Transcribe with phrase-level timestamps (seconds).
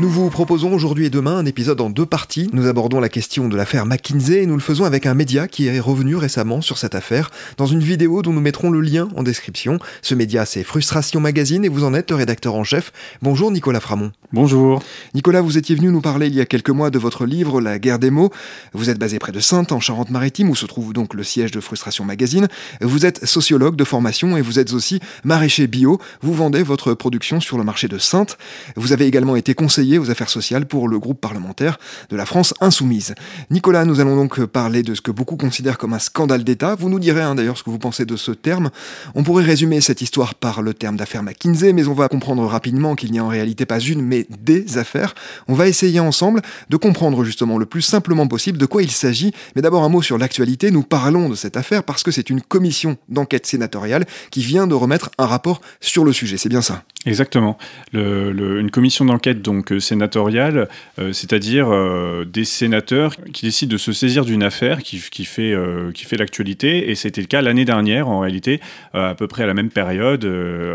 [0.00, 2.48] Nous vous proposons aujourd'hui et demain un épisode en deux parties.
[2.54, 5.66] Nous abordons la question de l'affaire McKinsey et nous le faisons avec un média qui
[5.66, 9.22] est revenu récemment sur cette affaire dans une vidéo dont nous mettrons le lien en
[9.22, 9.78] description.
[10.00, 12.92] Ce média c'est Frustration Magazine et vous en êtes le rédacteur en chef.
[13.20, 14.10] Bonjour Nicolas Framont.
[14.32, 14.82] Bonjour.
[15.14, 17.78] Nicolas, vous étiez venu nous parler il y a quelques mois de votre livre La
[17.78, 18.30] guerre des mots.
[18.72, 21.60] Vous êtes basé près de Sainte en Charente-Maritime où se trouve donc le siège de
[21.60, 22.48] Frustration Magazine.
[22.80, 26.00] Vous êtes sociologue de formation et vous êtes aussi maraîcher bio.
[26.22, 28.38] Vous vendez votre production sur le marché de Sainte.
[28.76, 32.54] Vous avez également été conseiller aux affaires sociales pour le groupe parlementaire de la France
[32.60, 33.14] Insoumise.
[33.50, 36.74] Nicolas, nous allons donc parler de ce que beaucoup considèrent comme un scandale d'État.
[36.74, 38.70] Vous nous direz hein, d'ailleurs ce que vous pensez de ce terme.
[39.14, 42.94] On pourrait résumer cette histoire par le terme d'affaire McKinsey, mais on va comprendre rapidement
[42.94, 45.14] qu'il n'y a en réalité pas une, mais des affaires.
[45.48, 49.32] On va essayer ensemble de comprendre justement le plus simplement possible de quoi il s'agit.
[49.56, 50.70] Mais d'abord un mot sur l'actualité.
[50.70, 54.74] Nous parlons de cette affaire parce que c'est une commission d'enquête sénatoriale qui vient de
[54.74, 56.36] remettre un rapport sur le sujet.
[56.36, 56.82] C'est bien ça?
[57.06, 57.56] Exactement.
[57.92, 64.24] Une commission d'enquête donc sénatoriale, euh, c'est-à-dire euh, des sénateurs qui décident de se saisir
[64.24, 65.54] d'une affaire qui, fait,
[65.94, 68.60] qui fait l'actualité, et c'était le cas l'année dernière en réalité,
[68.94, 70.24] à peu près à la même période,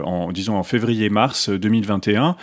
[0.03, 2.35] en disons en février-mars 2021,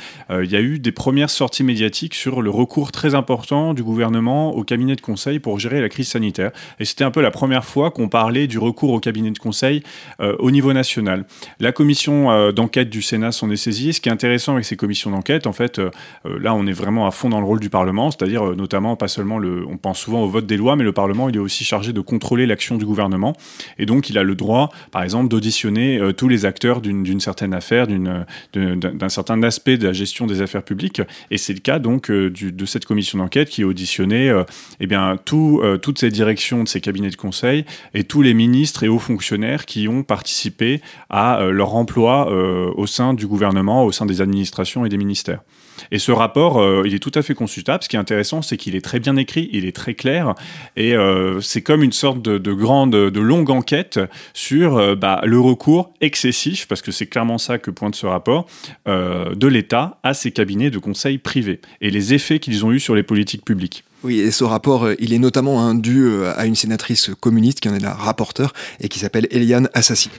[0.42, 4.54] il y a eu des premières sorties médiatiques sur le recours très important du gouvernement
[4.54, 7.64] au cabinet de conseil pour gérer la crise sanitaire, et c'était un peu la première
[7.64, 9.82] fois qu'on parlait du recours au cabinet de conseil
[10.18, 11.24] au niveau national.
[11.60, 13.92] La commission d'enquête du Sénat s'en est saisie.
[13.92, 15.90] Ce qui est intéressant avec ces commissions d'enquête, en fait, euh,
[16.26, 18.96] euh, là, on est vraiment à fond dans le rôle du Parlement, c'est-à-dire euh, notamment
[18.96, 21.40] pas seulement le, on pense souvent au vote des lois, mais le Parlement, il est
[21.40, 23.34] aussi chargé de contrôler l'action du gouvernement,
[23.78, 27.86] et donc il a le droit, par exemple, d'auditionner tous les acteurs d'une certaine affaire,
[27.86, 32.66] d'un certain aspect de la gestion des affaires publiques, et c'est le cas donc de
[32.66, 34.42] cette commission d'enquête qui a auditionné,
[34.80, 37.64] eh bien, tout, toutes ces directions de ces cabinets de conseil
[37.94, 40.80] et tous les ministres et hauts fonctionnaires qui ont participé
[41.10, 42.30] à leur emploi
[42.76, 45.40] au sein du gouvernement au sein des administrations et des ministères.
[45.90, 47.82] Et ce rapport, euh, il est tout à fait consultable.
[47.82, 50.34] Ce qui est intéressant, c'est qu'il est très bien écrit, il est très clair,
[50.76, 54.00] et euh, c'est comme une sorte de, grande, de longue enquête
[54.34, 58.46] sur euh, bah, le recours excessif, parce que c'est clairement ça que pointe ce rapport,
[58.86, 62.94] de l'État à ses cabinets de conseil privés et les effets qu'ils ont eus sur
[62.94, 63.84] les politiques publiques.
[64.02, 67.80] Oui, et ce rapport, il est notamment dû à une sénatrice communiste qui en est
[67.80, 70.10] la rapporteure et qui s'appelle Eliane Assassi.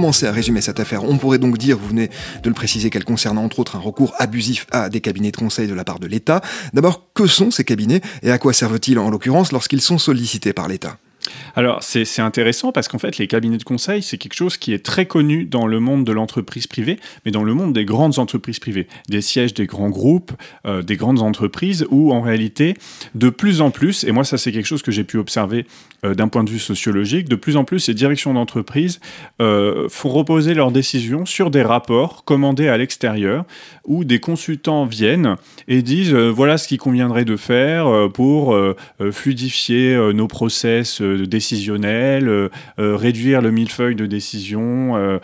[0.00, 2.08] Commencer à résumer cette affaire, on pourrait donc dire, vous venez
[2.42, 5.68] de le préciser, qu'elle concerne entre autres un recours abusif à des cabinets de conseil
[5.68, 6.40] de la part de l'État.
[6.72, 10.68] D'abord, que sont ces cabinets et à quoi servent-ils en l'occurrence lorsqu'ils sont sollicités par
[10.68, 10.96] l'État?
[11.54, 14.84] Alors, c'est intéressant parce qu'en fait, les cabinets de conseil, c'est quelque chose qui est
[14.84, 18.58] très connu dans le monde de l'entreprise privée, mais dans le monde des grandes entreprises
[18.58, 20.32] privées, des sièges des grands groupes,
[20.66, 22.74] euh, des grandes entreprises, où en réalité,
[23.14, 25.66] de plus en plus, et moi ça c'est quelque chose que j'ai pu observer
[26.04, 29.00] euh, d'un point de vue sociologique, de plus en plus, ces directions d'entreprise
[29.40, 33.44] euh, font reposer leurs décisions sur des rapports commandés à l'extérieur,
[33.84, 35.36] où des consultants viennent
[35.68, 38.56] et disent voilà ce qu'il conviendrait de faire pour
[39.10, 42.48] fluidifier nos process décisionnel, euh,
[42.78, 45.18] euh, réduire le millefeuille de décision, euh,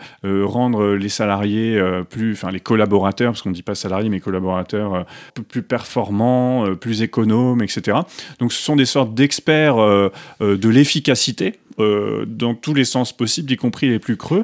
[0.45, 1.79] rendre les salariés
[2.09, 5.05] plus, enfin les collaborateurs, parce qu'on ne dit pas salariés mais collaborateurs,
[5.47, 7.97] plus performants, plus économes, etc.
[8.39, 9.77] Donc ce sont des sortes d'experts
[10.39, 14.43] de l'efficacité dans tous les sens possibles, y compris les plus creux,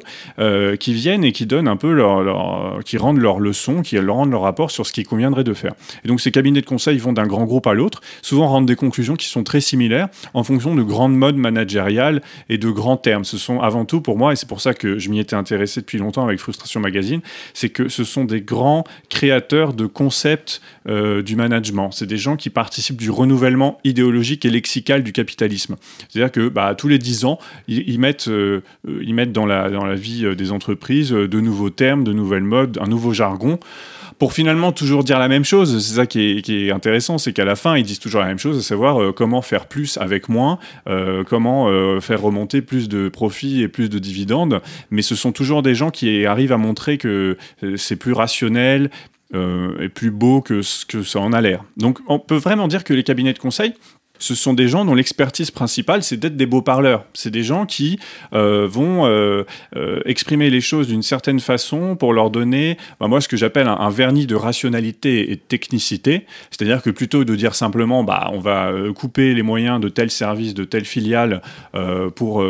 [0.78, 4.30] qui viennent et qui donnent un peu leur, qui rendent leurs leçons, qui leur rendent
[4.30, 5.72] leur rapport sur ce qu'il conviendrait de faire.
[6.04, 8.76] Et donc ces cabinets de conseil vont d'un grand groupe à l'autre, souvent rendent des
[8.76, 13.24] conclusions qui sont très similaires en fonction de grandes modes managériales et de grands termes.
[13.24, 15.80] Ce sont avant tout pour moi, et c'est pour ça que je m'y étais intéressé
[15.80, 17.20] depuis longtemps avec Frustration Magazine,
[17.52, 21.90] c'est que ce sont des grands créateurs de concepts euh, du management.
[21.92, 25.76] C'est des gens qui participent du renouvellement idéologique et lexical du capitalisme.
[26.08, 27.23] C'est-à-dire que bah, tous les dix
[27.68, 31.70] ils, mettent, euh, ils mettent dans la, dans la vie euh, des entreprises de nouveaux
[31.70, 33.58] termes, de nouvelles modes, un nouveau jargon
[34.18, 35.78] pour finalement toujours dire la même chose.
[35.82, 38.58] C'est ça qui est, intéressant, c'est qu'à la fin, ils disent toujours la même chose,
[38.58, 43.08] à savoir euh, comment faire plus avec moins, euh, comment euh, faire remonter plus de
[43.08, 44.60] profits et plus de dividendes.
[44.90, 47.36] Mais ce sont toujours des gens qui arrivent à montrer que
[47.76, 48.90] c'est plus rationnel,
[49.80, 51.64] et plus beau que ce que ça en a l'air.
[51.76, 53.74] Donc on peut vraiment dire que les cabinets de conseil,
[54.18, 57.04] ce sont des gens dont l'expertise principale, c'est d'être des beaux parleurs.
[57.14, 57.98] C'est des gens qui
[58.32, 59.42] euh, vont euh,
[59.76, 63.66] euh, exprimer les choses d'une certaine façon pour leur donner, bah, moi, ce que j'appelle
[63.66, 66.26] un, vernis de rationalité et de technicité.
[66.50, 70.54] C'est-à-dire que plutôt de dire simplement, bah, on va couper les moyens de tel service,
[70.54, 71.42] de telle filiale
[72.16, 72.44] pour,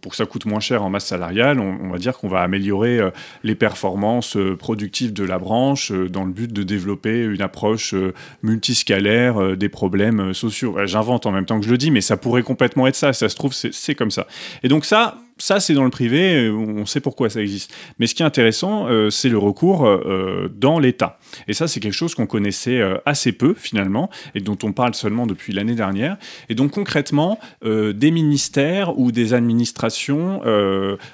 [0.00, 3.00] pour que ça coûte moins cher en masse salariale, on va dire qu'on va améliorer
[3.44, 7.94] les performances productives de la branche dans le but de développer une approche
[8.42, 10.76] multiscalaire des problèmes sociaux.
[11.00, 13.14] J'invente en même temps que je le dis, mais ça pourrait complètement être ça.
[13.14, 14.26] Ça se trouve, c'est comme ça.
[14.62, 17.72] Et donc ça, ça c'est dans le privé, euh, on sait pourquoi ça existe.
[17.98, 21.18] Mais ce qui est intéressant, euh, c'est le recours euh, dans l'État.
[21.48, 25.26] Et ça, c'est quelque chose qu'on connaissait assez peu finalement, et dont on parle seulement
[25.26, 26.18] depuis l'année dernière.
[26.50, 30.42] Et donc concrètement, des ministères ou des administrations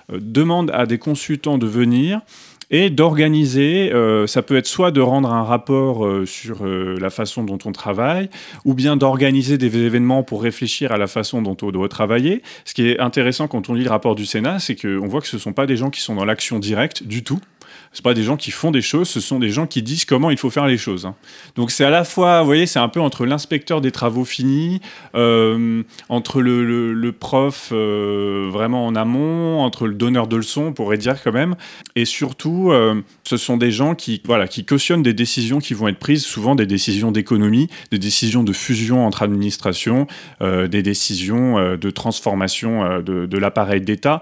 [0.09, 2.23] demandent à des consultants de venir
[2.71, 7.11] et d'organiser, euh, ça peut être soit de rendre un rapport euh, sur euh, la
[7.11, 8.29] façon dont on travaille,
[8.65, 12.43] ou bien d'organiser des événements pour réfléchir à la façon dont on doit travailler.
[12.65, 15.29] Ce qui est intéressant quand on lit le rapport du Sénat, c'est qu'on voit que
[15.29, 17.41] ce ne sont pas des gens qui sont dans l'action directe du tout
[17.93, 20.31] c'est pas des gens qui font des choses, ce sont des gens qui disent comment
[20.31, 21.07] il faut faire les choses.
[21.07, 21.15] Hein.
[21.57, 24.81] Donc c'est à la fois, vous voyez, c'est un peu entre l'inspecteur des travaux finis,
[25.15, 30.99] euh, entre le, prof euh, vraiment en amont, entre le donneur de leçons, on pourrait
[30.99, 31.57] dire quand même,
[31.95, 35.89] et surtout, euh, ce sont des gens qui, voilà, qui cautionnent des décisions qui vont
[35.89, 40.07] être prises, souvent des décisions d'économie, des décisions de fusion entre administrations,
[40.41, 44.21] des décisions de transformation de, de l'appareil d'État,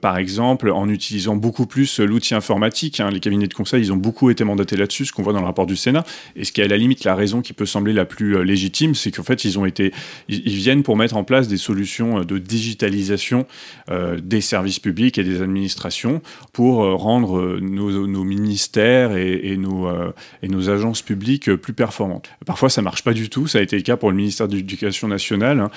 [0.00, 3.10] par exemple, en utilisant beaucoup plus l'outil informatique Hein.
[3.10, 5.46] Les cabinets de conseil, ils ont beaucoup été mandatés là-dessus, ce qu'on voit dans le
[5.46, 6.04] rapport du Sénat.
[6.34, 8.42] Et ce qui est à la limite la raison qui peut sembler la plus euh,
[8.42, 9.92] légitime, c'est qu'en fait, ils ont été,
[10.28, 13.46] ils, viennent pour mettre en place des solutions euh, de digitalisation
[13.90, 16.22] euh, des services publics et des administrations
[16.52, 19.88] pour rendre nos, ministères et, nos,
[20.68, 22.30] agences publiques plus performantes.
[22.46, 23.46] Parfois, ça marche pas du tout.
[23.46, 25.60] Ça a été le cas pour le ministère de l'Éducation nationale.
[25.60, 25.70] Hein.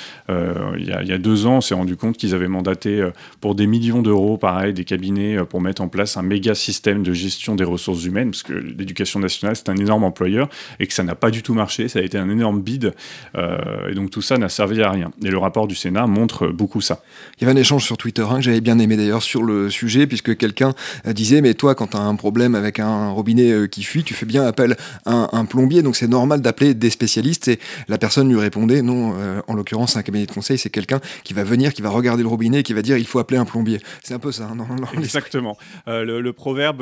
[0.77, 3.07] il, y a, il, y a, deux ans, on s'est rendu compte qu'ils avaient mandaté
[3.42, 7.13] pour des millions d'euros, pareil, des cabinets pour mettre en place un méga système de
[7.13, 11.03] gestion des ressources humaines, parce que l'éducation nationale, c'est un énorme employeur, et que ça
[11.03, 12.94] n'a pas du tout marché, ça a été un énorme bide,
[13.35, 15.11] euh, et donc tout ça n'a servi à rien.
[15.23, 17.01] Et le rapport du Sénat montre beaucoup ça.
[17.38, 19.69] Il y avait un échange sur Twitter hein, que j'avais bien aimé d'ailleurs sur le
[19.69, 20.73] sujet, puisque quelqu'un
[21.07, 24.03] euh, disait, mais toi, quand tu as un problème avec un robinet euh, qui fuit,
[24.03, 27.59] tu fais bien appel à un, plombier, donc c'est normal d'appeler des spécialistes, et
[27.89, 29.13] la personne lui répondait, non,
[29.47, 32.29] en l'occurrence, un cabinet de conseil, c'est quelqu'un qui va venir, qui va regarder le
[32.29, 33.79] robinet, et qui va dire, il faut appeler un plombier.
[34.03, 34.50] C'est un peu ça.
[34.50, 35.57] Hein, Exactement.
[35.85, 36.81] le, le, proverbe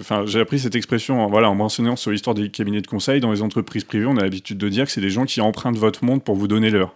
[0.00, 3.20] Enfin, j'ai appris cette expression voilà, en mentionnant sur l'histoire des cabinets de conseil.
[3.20, 5.78] Dans les entreprises privées, on a l'habitude de dire que c'est des gens qui empruntent
[5.78, 6.94] votre monde pour vous donner l'heure.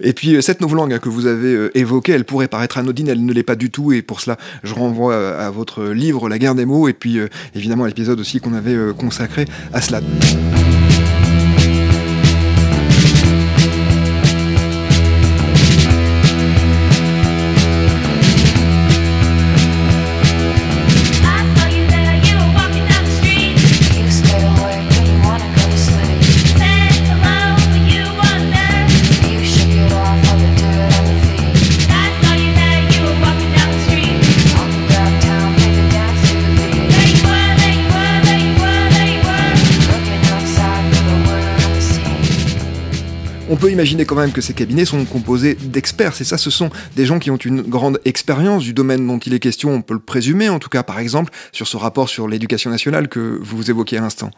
[0.00, 2.78] Et puis euh, cette nouvelle langue hein, que vous avez euh, évoquée, elle pourrait paraître
[2.78, 5.84] anodine, elle ne l'est pas du tout, et pour cela je renvoie euh, à votre
[5.84, 7.18] livre La guerre des mots, et puis
[7.54, 10.00] évidemment à l'épisode aussi qu'on avait consacré à cela.
[43.56, 46.12] On peut imaginer quand même que ces cabinets sont composés d'experts.
[46.12, 49.32] C'est ça, ce sont des gens qui ont une grande expérience du domaine dont il
[49.32, 52.28] est question, on peut le présumer en tout cas, par exemple, sur ce rapport sur
[52.28, 54.30] l'éducation nationale que vous évoquiez à l'instant.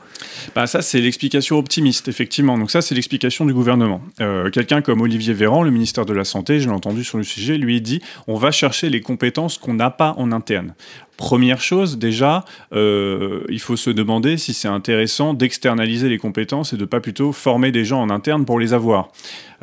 [0.55, 2.57] Bah ça, c'est l'explication optimiste, effectivement.
[2.59, 4.01] Donc ça, c'est l'explication du gouvernement.
[4.21, 7.25] Euh, quelqu'un comme Olivier Véran, le ministère de la Santé, je l'ai entendu sur le
[7.25, 10.75] sujet, lui dit, on va chercher les compétences qu'on n'a pas en interne
[11.19, 16.77] Première chose, déjà, euh, il faut se demander si c'est intéressant d'externaliser les compétences et
[16.77, 19.11] de pas plutôt former des gens en interne pour les avoir.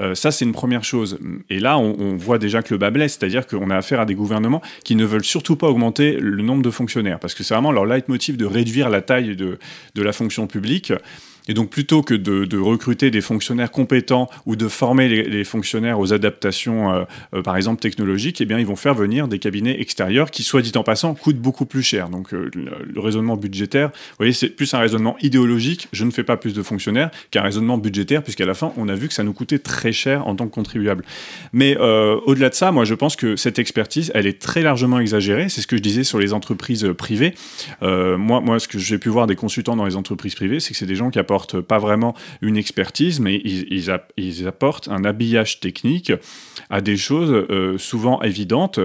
[0.01, 1.17] Euh, ça, c'est une première chose.
[1.49, 4.15] Et là, on, voit déjà que le bas blesse, c'est-à-dire qu'on a affaire à des
[4.15, 7.71] gouvernements qui ne veulent surtout pas augmenter le nombre de fonctionnaires, parce que c'est vraiment
[7.71, 9.57] leur leitmotiv de réduire la taille de,
[9.95, 10.91] de la fonction publique.
[11.47, 16.13] Et donc, plutôt que de, recruter des fonctionnaires compétents ou de former les, fonctionnaires aux
[16.13, 20.31] adaptations, euh, euh, par exemple technologiques, eh bien, ils vont faire venir des cabinets extérieurs
[20.31, 22.09] qui, soit dit en passant, coûtent beaucoup plus cher.
[22.09, 25.87] Donc, euh, le, raisonnement budgétaire, vous voyez, c'est plus un raisonnement idéologique.
[25.91, 28.95] Je ne fais pas plus de fonctionnaires qu'un raisonnement budgétaire, puisqu'à la fin, on a
[28.95, 31.03] vu que ça nous coûtait très cher en tant que contribuable.
[31.53, 35.49] Mais au-delà de ça, moi, je pense que cette expertise, elle est très largement exagérée.
[35.49, 37.35] C'est ce que je disais sur les entreprises privées.
[37.81, 40.77] moi, moi, ce que j'ai pu voir des consultants dans les entreprises privées, c'est que
[40.77, 46.11] c'est des gens qui apportent pas vraiment une expertise, mais ils, apportent un habillage technique
[46.69, 48.79] à des choses euh, souvent évidentes.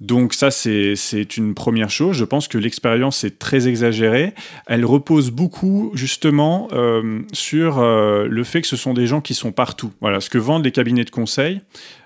[0.00, 2.16] Donc ça, c'est une première chose.
[2.16, 4.34] Je pense que l'expérience est très exagérée.
[4.66, 9.34] Elle repose beaucoup justement euh, sur euh, le fait que ce sont des gens qui
[9.34, 9.92] sont partout.
[10.00, 11.60] Voilà, ce que vendent les cabinets de conseil,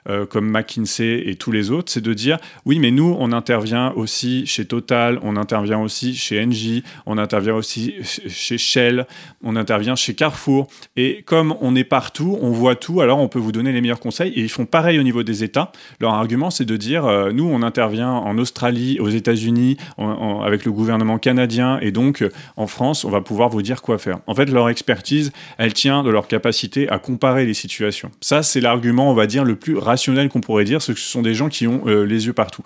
[0.09, 3.93] euh, comme McKinsey et tous les autres, c'est de dire oui, mais nous, on intervient
[3.97, 9.07] aussi chez Total, on intervient aussi chez Engie, on intervient aussi chez Shell,
[9.43, 10.69] on intervient chez Carrefour.
[10.97, 14.01] Et comme on est partout, on voit tout, alors on peut vous donner les meilleurs
[14.01, 14.33] conseils.
[14.33, 15.73] Et ils font pareil au niveau des États.
[16.01, 20.73] Leur argument, c'est de dire euh, nous, on intervient en Australie, aux États-Unis, avec le
[20.73, 22.25] gouvernement canadien, et donc
[22.57, 24.19] en France, on va pouvoir vous dire quoi faire.
[24.27, 28.11] En fait, leur expertise, elle tient de leur capacité à comparer les situations.
[28.21, 31.35] Ça, c'est l'argument, on va dire, le plus rationnel qu'on pourrait dire, ce sont des
[31.35, 32.63] gens qui ont euh, les yeux partout.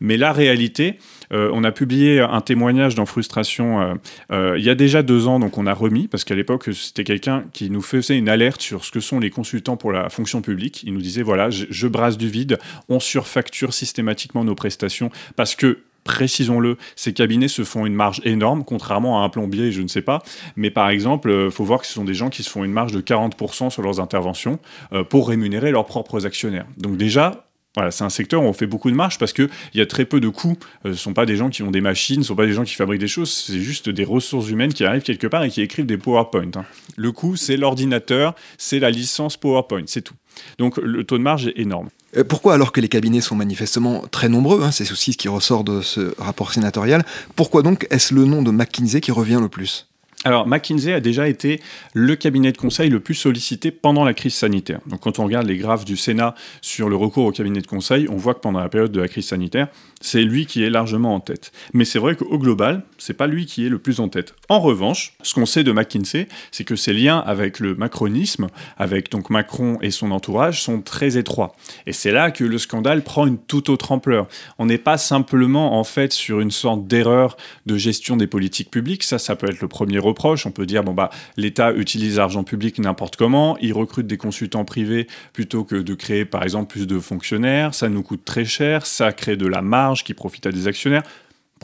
[0.00, 0.98] Mais la réalité,
[1.32, 3.96] euh, on a publié un témoignage dans Frustration
[4.32, 7.04] euh, il y a déjà deux ans, donc on a remis, parce qu'à l'époque, c'était
[7.04, 10.42] quelqu'un qui nous faisait une alerte sur ce que sont les consultants pour la fonction
[10.42, 10.82] publique.
[10.82, 15.78] Il nous disait, voilà, je brasse du vide, on surfacture systématiquement nos prestations, parce que
[16.04, 20.02] précisons-le, ces cabinets se font une marge énorme, contrairement à un plombier, je ne sais
[20.02, 20.22] pas.
[20.56, 22.62] Mais par exemple, il euh, faut voir que ce sont des gens qui se font
[22.62, 24.58] une marge de 40% sur leurs interventions
[24.92, 26.66] euh, pour rémunérer leurs propres actionnaires.
[26.76, 27.43] Donc déjà,
[27.74, 30.04] voilà, c'est un secteur où on fait beaucoup de marge parce qu'il y a très
[30.04, 30.56] peu de coûts.
[30.84, 32.46] Euh, ce ne sont pas des gens qui ont des machines, ce ne sont pas
[32.46, 35.42] des gens qui fabriquent des choses, c'est juste des ressources humaines qui arrivent quelque part
[35.42, 36.50] et qui écrivent des PowerPoint.
[36.56, 36.64] Hein.
[36.96, 40.14] Le coût, c'est l'ordinateur, c'est la licence PowerPoint, c'est tout.
[40.58, 41.88] Donc le taux de marge est énorme.
[42.16, 45.28] Euh, pourquoi, alors que les cabinets sont manifestement très nombreux, hein, c'est aussi ce qui
[45.28, 47.04] ressort de ce rapport sénatorial,
[47.34, 49.88] pourquoi donc est-ce le nom de McKinsey qui revient le plus?
[50.24, 51.60] Alors, McKinsey a déjà été
[51.92, 54.80] le cabinet de conseil le plus sollicité pendant la crise sanitaire.
[54.86, 58.08] Donc, quand on regarde les graphes du Sénat sur le recours au cabinet de conseil,
[58.08, 59.68] on voit que pendant la période de la crise sanitaire,
[60.04, 61.50] c'est lui qui est largement en tête.
[61.72, 64.34] Mais c'est vrai qu'au global, c'est pas lui qui est le plus en tête.
[64.48, 69.10] En revanche, ce qu'on sait de McKinsey, c'est que ses liens avec le macronisme, avec
[69.10, 71.56] donc Macron et son entourage, sont très étroits.
[71.86, 74.28] Et c'est là que le scandale prend une toute autre ampleur.
[74.58, 79.02] On n'est pas simplement en fait sur une sorte d'erreur de gestion des politiques publiques.
[79.02, 80.00] Ça, ça peut être le premier
[80.46, 84.64] on peut dire, bon, bah, l'État utilise l'argent public n'importe comment, il recrute des consultants
[84.64, 88.86] privés plutôt que de créer, par exemple, plus de fonctionnaires, ça nous coûte très cher,
[88.86, 91.02] ça crée de la marge qui profite à des actionnaires.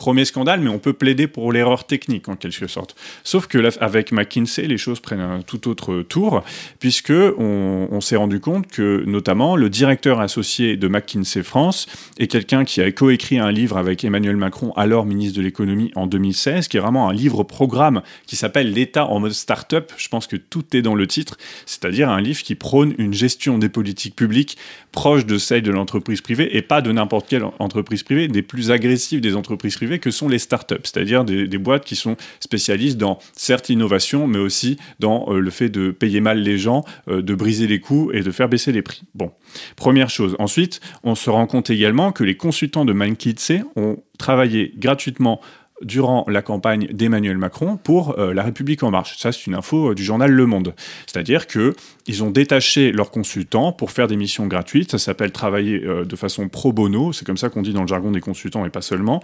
[0.01, 2.95] Premier scandale, mais on peut plaider pour l'erreur technique en quelque sorte.
[3.23, 6.43] Sauf que avec McKinsey, les choses prennent un tout autre tour,
[6.79, 11.85] puisque on, s'est rendu compte que notamment le directeur associé de McKinsey France
[12.17, 16.07] est quelqu'un qui a coécrit un livre avec Emmanuel Macron, alors ministre de l'économie en
[16.07, 19.91] 2016, qui est vraiment un livre programme qui s'appelle L'État en mode start-up.
[19.97, 23.59] Je pense que tout est dans le titre, c'est-à-dire un livre qui prône une gestion
[23.59, 24.57] des politiques publiques
[24.91, 28.71] proche de celle de l'entreprise privée et pas de n'importe quelle entreprise privée, des plus
[28.71, 33.19] agressives des entreprises privées que sont les startups, c'est-à-dire des, boîtes qui sont spécialistes dans
[33.33, 37.35] certes l'innovation, mais aussi dans euh, le fait de payer mal les gens, euh, de
[37.35, 39.03] briser les coûts et de faire baisser les prix.
[39.13, 39.31] Bon,
[39.75, 40.35] première chose.
[40.39, 45.41] Ensuite, on se rend compte également que les consultants de MindKidsey ont travaillé gratuitement
[45.83, 49.17] durant la campagne d'Emmanuel Macron pour euh, La République en marche.
[49.17, 50.73] Ça, c'est une info euh, du journal Le Monde.
[51.05, 51.75] C'est-à-dire que
[52.07, 54.91] ils ont détaché leurs consultants pour faire des missions gratuites.
[54.91, 57.13] Ça s'appelle travailler euh, de façon pro bono.
[57.13, 59.21] C'est comme ça qu'on dit dans le jargon des consultants et pas seulement.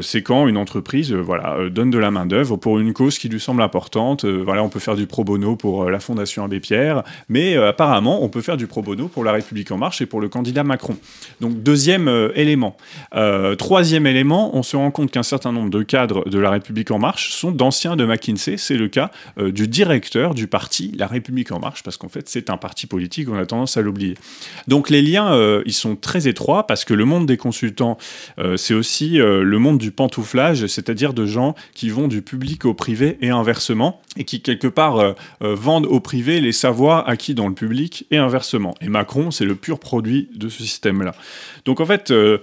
[0.00, 3.40] c'est quand une entreprise, voilà, donne de la main d'œuvre pour une cause qui lui
[3.40, 4.24] semble importante.
[4.24, 8.28] voilà, on peut faire du pro bono pour la Fondation Abbé Pierre, mais apparemment, on
[8.28, 10.96] peut faire du pro bono pour La République en marche et pour le candidat Macron.
[11.40, 12.76] Donc deuxième élément.
[13.58, 16.98] troisième élément, on se rend compte qu'un certain nombre de cadre de La République En
[16.98, 18.56] Marche sont d'anciens de McKinsey.
[18.56, 19.10] C'est le cas
[19.40, 23.28] du directeur du parti La République En Marche, parce qu'en fait, c'est un parti politique,
[23.28, 24.14] on a tendance à l'oublier.
[24.68, 27.98] Donc les liens, ils sont très étroits, parce que le monde des consultants,
[28.56, 33.18] c'est aussi le monde du pantouflage, c'est-à-dire de gens qui vont du public au privé
[33.20, 38.06] et inversement, et qui quelque part vendent au privé les savoirs acquis dans le public
[38.10, 38.74] et inversement.
[38.80, 41.14] Et Macron, c'est le pur produit de ce système-là.
[41.64, 42.38] Donc en fait, euh,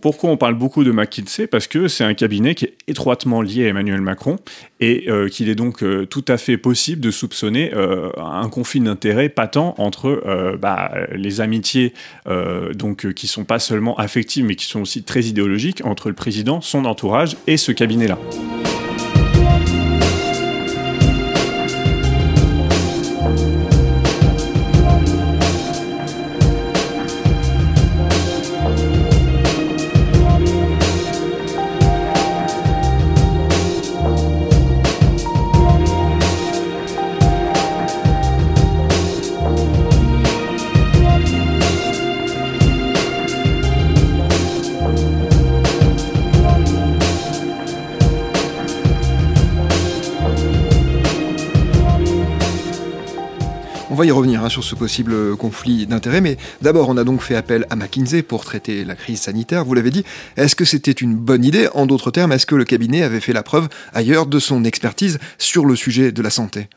[0.00, 1.46] pourquoi on parle beaucoup de McKinsey?
[1.46, 4.36] Parce que c'est un cabinet qui est étroitement lié à Emmanuel Macron
[4.80, 9.28] et euh, qu'il est donc euh, tout à fait possible de soupçonner un conflit d'intérêts
[9.28, 11.94] patent entre bah, les amitiés
[12.74, 16.60] donc qui sont pas seulement affectives mais qui sont aussi très idéologiques entre le président,
[16.60, 18.18] son entourage et ce cabinet-là.
[54.00, 57.36] Va y revenir hein, sur ce possible conflit d'intérêts, mais d'abord on a donc fait
[57.36, 60.04] appel à McKinsey pour traiter la crise sanitaire, vous l'avez dit.
[60.38, 61.68] Est-ce que c'était une bonne idée?
[61.74, 65.18] En d'autres termes, est-ce que le cabinet avait fait la preuve ailleurs de son expertise
[65.36, 66.68] sur le sujet de la santé?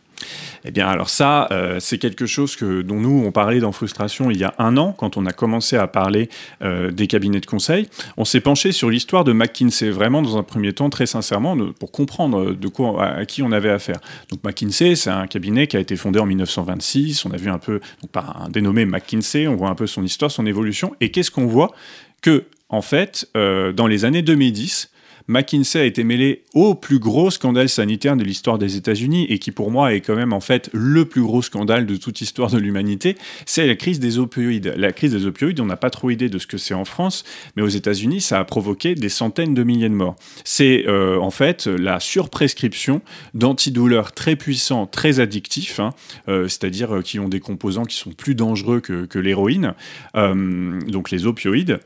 [0.66, 4.38] Eh bien, alors ça, euh, c'est quelque chose dont nous, on parlait dans Frustration il
[4.38, 6.30] y a un an, quand on a commencé à parler
[6.62, 7.90] euh, des cabinets de conseil.
[8.18, 11.92] On s'est penché sur l'histoire de McKinsey, vraiment dans un premier temps, très sincèrement, pour
[11.92, 14.00] comprendre de quoi, à, qui on avait affaire.
[14.30, 17.26] Donc McKinsey, c'est un cabinet qui a été fondé en 1926.
[17.26, 20.04] On a vu un peu, donc, par un dénommé McKinsey, on voit un peu son
[20.04, 20.96] histoire, son évolution.
[21.02, 21.74] Et qu'est-ce qu'on voit?
[22.22, 24.90] Que, en fait, euh, dans les années 2010,
[25.28, 29.52] McKinsey a été mêlé au plus gros scandale sanitaire de l'histoire des États-Unis et qui
[29.52, 32.58] pour moi est quand même en fait le plus gros scandale de toute histoire de
[32.58, 33.16] l'humanité,
[33.46, 34.74] c'est la crise des opioïdes.
[34.78, 37.24] La crise des opioïdes, on n'a pas trop idée de ce que c'est en France,
[37.56, 40.16] mais aux États-Unis, ça a provoqué des centaines de milliers de morts.
[40.44, 43.02] C'est euh, en fait la surprescription
[43.34, 45.92] d'antidouleurs très puissants, très addictifs, hein,
[46.28, 49.74] euh, c'est-à-dire euh, qui ont des composants qui sont plus dangereux que l'héroïne,
[50.14, 51.80] donc les opioïdes.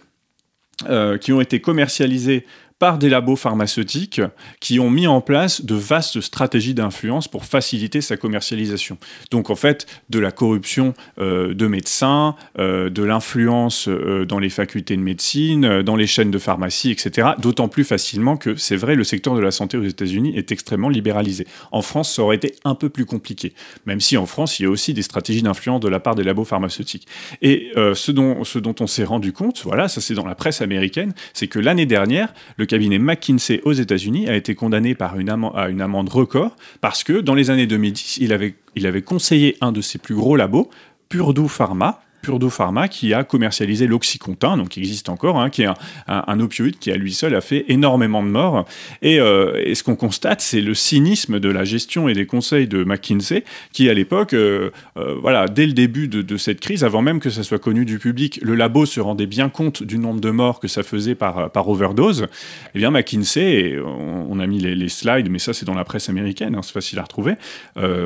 [1.22, 2.46] qui ont été commercialisés
[2.80, 4.22] par des labos pharmaceutiques
[4.60, 8.98] qui ont mis en place de vastes stratégies d'influence pour faciliter sa commercialisation.
[9.32, 14.50] Donc en fait, de la corruption euh, de médecins, euh, de l'influence euh, dans les
[14.50, 17.30] facultés de médecine, dans les chaînes de pharmacie, etc.
[17.40, 20.90] D'autant plus facilement que c'est vrai, le secteur de la santé aux États-Unis est extrêmement
[20.90, 21.48] libéralisé.
[21.72, 23.54] En France, ça aurait été un peu plus compliqué,
[23.86, 26.24] même si en France, il y a aussi des stratégies d'influence de la part des
[26.24, 27.08] labos pharmaceutiques.
[27.42, 30.62] Et ce, dont, ce dont on s'est rendu compte, voilà, ça c'est dans la presse
[30.62, 35.82] américaine, c'est que l'année dernière, le cabinet McKinsey aux États-Unis a été condamné à une
[35.82, 39.82] amende record parce que dans les années 2010, il avait, il avait conseillé un de
[39.82, 40.70] ses plus gros labos,
[41.10, 45.70] Purdue Pharma, Purdue Pharma qui a commercialisé l'Oxycontin, donc qui existe encore, hein, qui est
[46.08, 48.66] un, opioïde qui à lui seul a fait énormément de morts.
[49.04, 52.84] Euh, et, ce qu'on constate, c'est le cynisme de la gestion et des conseils de
[52.84, 57.20] McKinsey, qui à l'époque, euh, euh, voilà, dès le début de, cette crise, avant même
[57.20, 60.30] que ça soit connu du public, le labo se rendait bien compte du nombre de
[60.30, 62.28] morts que ça faisait par, overdose.
[62.76, 66.56] eh bien, McKinsey, on, a mis les, slides, mais ça c'est dans la presse américaine,
[66.56, 67.34] hein, c'est facile à retrouver,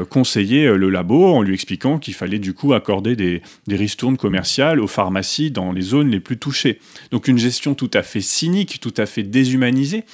[0.10, 4.80] conseillait le labo en lui expliquant qu'il fallait du coup accorder des, des ristournes commerciales
[4.80, 6.80] aux pharmacies dans les zones les plus touchées.
[7.12, 10.06] Donc une gestion tout à fait cynique, tout à fait déshumanisée,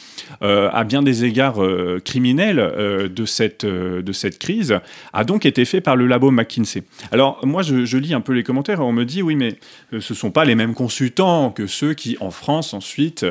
[0.42, 4.78] euh, à bien des égards euh, criminels euh, de, cette, de cette crise,
[5.14, 6.84] a donc été fait par le labo McKinsey.
[7.14, 9.56] Alors moi je, lis un peu les commentaires et on me dit oui mais
[9.92, 13.26] ce ne sont pas les mêmes consultants que ceux qui en France ensuite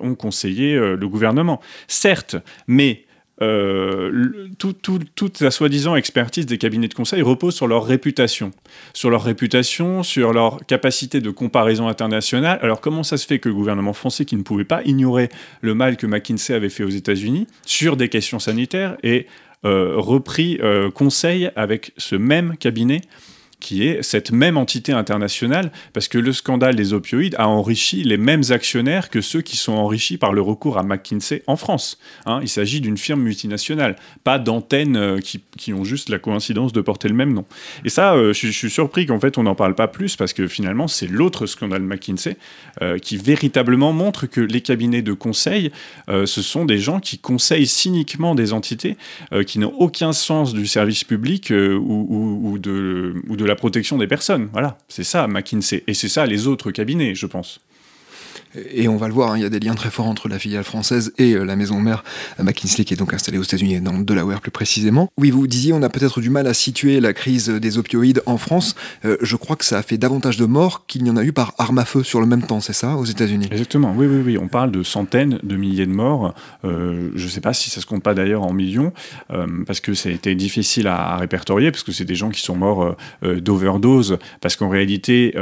[0.00, 1.60] ont conseillé le gouvernement.
[1.86, 3.03] Certes, mais
[3.42, 8.52] euh, toute la soi-disant expertise des cabinets de conseil repose sur leur réputation.
[8.92, 12.58] Sur leur réputation, sur leur capacité de comparaison internationale.
[12.62, 15.28] Alors comment ça se fait que le gouvernement français, qui ne pouvait pas ignorer
[15.62, 19.26] le mal que McKinsey avait fait aux États-Unis sur des questions sanitaires, ait
[19.64, 23.00] euh, repris euh, conseil avec ce même cabinet
[23.60, 28.16] qui est cette même entité internationale, parce que le scandale des opioïdes a enrichi les
[28.16, 31.98] mêmes actionnaires que ceux qui sont enrichis par le recours à McKinsey en France.
[32.26, 32.40] Hein.
[32.42, 37.08] il s'agit d'une firme multinationale, pas d'antennes euh, qui, ont juste la coïncidence de porter
[37.08, 37.44] le même nom.
[37.84, 40.46] Et ça, euh, je, suis surpris qu'en fait on n'en parle pas plus, parce que
[40.46, 42.36] finalement c'est l'autre scandale McKinsey
[42.82, 45.70] euh, qui véritablement montre que les cabinets de conseil,
[46.08, 48.96] ce sont des gens qui conseillent cyniquement des entités
[49.46, 54.48] qui n'ont aucun sens du service public ou, de, ou de la protection des personnes.
[54.52, 55.84] Voilà, c'est ça McKinsey.
[55.86, 57.60] Et c'est ça les autres cabinets, je pense.
[58.72, 60.38] Et on va le voir, hein, il y a des liens très forts entre la
[60.38, 62.04] filiale française et la maison mère
[62.38, 65.08] McKinsey qui est donc installée aux États-Unis, dans le Delaware plus précisément.
[65.18, 68.38] Oui, vous disiez, on a peut-être du mal à situer la crise des opioïdes en
[68.38, 68.74] France.
[69.02, 71.54] je crois que ça a fait davantage de morts qu'il n'y en a eu par
[71.58, 73.48] arme à feu sur le même temps, c'est ça, aux États-Unis?
[73.50, 74.38] Exactement, oui, oui, oui.
[74.38, 76.34] On parle de centaines de milliers de morts.
[76.62, 76.68] je
[77.12, 78.92] ne sais pas si ça se compte pas d'ailleurs en millions,
[79.66, 82.56] parce que ça a été difficile à, répertorier, parce que c'est des gens qui sont
[82.56, 85.34] morts d'overdose, parce qu'en réalité,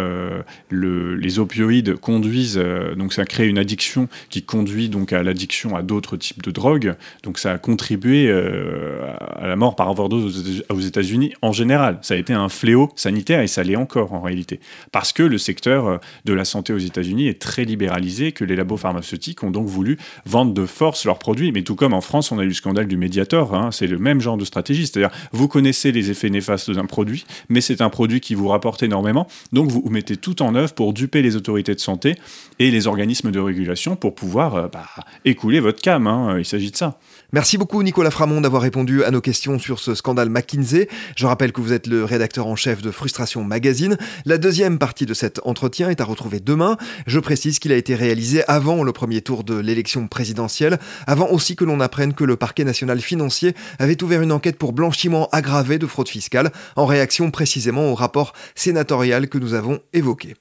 [0.70, 2.62] le, les opioïdes conduisent,
[2.96, 6.94] donc ça crée une addiction qui conduit donc à l'addiction à d'autres types de drogues.
[7.22, 11.98] Donc ça a contribué euh, à la mort par overdose aux États-Unis en général.
[12.02, 14.60] Ça a été un fléau sanitaire et ça l'est encore en réalité.
[14.90, 18.56] Parce que le secteur euh, de la santé aux États-Unis est très libéralisé, que les
[18.56, 21.52] labos pharmaceutiques ont donc voulu vendre de force leurs produits.
[21.52, 23.98] Mais tout comme en France, on a eu le scandale du Mediator, hein, c'est le
[23.98, 24.86] même genre de stratégie.
[24.86, 28.82] C'est-à-dire, vous connaissez les effets néfastes d'un produit, mais c'est un produit qui vous rapporte
[28.82, 29.26] énormément.
[29.52, 32.16] Donc vous mettez tout en œuvre pour duper les autorités de santé
[32.58, 34.86] et les organismes de régulation pour pouvoir euh, bah,
[35.24, 36.06] écouler votre cam.
[36.06, 36.38] Hein.
[36.38, 36.98] Il s'agit de ça.
[37.32, 40.88] Merci beaucoup Nicolas Framont d'avoir répondu à nos questions sur ce scandale McKinsey.
[41.16, 43.96] Je rappelle que vous êtes le rédacteur en chef de Frustration Magazine.
[44.26, 46.76] La deuxième partie de cet entretien est à retrouver demain.
[47.06, 51.56] Je précise qu'il a été réalisé avant le premier tour de l'élection présidentielle, avant aussi
[51.56, 55.78] que l'on apprenne que le parquet national financier avait ouvert une enquête pour blanchiment aggravé
[55.78, 60.34] de fraude fiscale, en réaction précisément au rapport sénatorial que nous avons évoqué.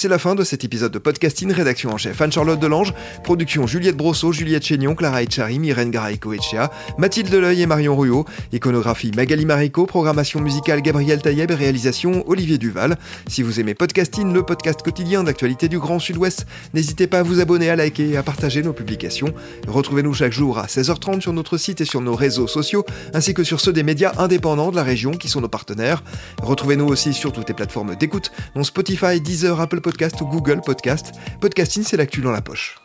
[0.00, 1.52] C'est la fin de cet épisode de podcasting.
[1.52, 2.94] Rédaction en chef Anne-Charlotte Delange.
[3.22, 8.24] Production Juliette Brosseau, Juliette Chénion, Clara Etcharim, Irène Garaïco-Echea, Mathilde Deleuil et Marion Ruyot.
[8.50, 9.84] Iconographie Magali Marico.
[9.84, 11.50] Programmation musicale Gabriel Taïeb.
[11.50, 12.96] Réalisation Olivier Duval.
[13.28, 17.40] Si vous aimez podcasting, le podcast quotidien d'actualité du Grand Sud-Ouest, n'hésitez pas à vous
[17.40, 19.34] abonner, à liker et à partager nos publications.
[19.68, 23.44] Retrouvez-nous chaque jour à 16h30 sur notre site et sur nos réseaux sociaux, ainsi que
[23.44, 26.02] sur ceux des médias indépendants de la région qui sont nos partenaires.
[26.42, 31.12] Retrouvez-nous aussi sur toutes les plateformes d'écoute, dont Spotify, Deezer, Apple Podcast ou Google Podcast.
[31.40, 32.76] Podcasting, c'est l'actu dans la poche.